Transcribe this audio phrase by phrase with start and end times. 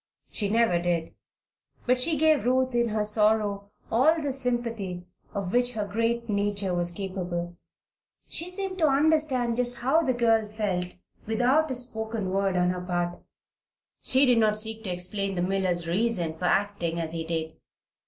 [0.31, 1.13] She never did.
[1.85, 6.73] But she gave Ruth in her sorrow all the sympathy of which her great nature
[6.73, 7.55] was capable.
[8.27, 10.87] She seemed to understand just how the girl felt,
[11.27, 13.19] without a spoken word on her part.
[14.01, 17.53] She did not seek to explain the miller's reason for acting as he did.